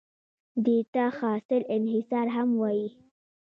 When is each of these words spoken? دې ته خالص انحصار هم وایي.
دې 0.65 0.77
ته 0.93 1.03
خالص 1.17 1.49
انحصار 1.75 2.27
هم 2.35 2.49
وایي. 2.61 2.87